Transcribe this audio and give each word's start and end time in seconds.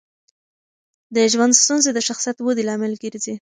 د 1.15 1.17
ژوند 1.33 1.53
ستونزې 1.63 1.91
د 1.93 1.99
شخصیت 2.07 2.37
ودې 2.39 2.63
لامل 2.67 2.93
ګرځي. 3.03 3.29